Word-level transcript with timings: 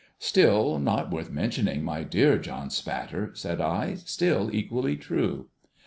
'Still 0.17 0.79
not 0.79 1.11
worth 1.11 1.29
mentioning, 1.29 1.83
my 1.83 2.01
dear 2.01 2.39
John 2.39 2.71
Spatter,' 2.71 3.35
said 3.35 3.61
I;' 3.61 3.93
still, 4.03 4.49
equally 4.51 4.97
true.' 4.97 5.49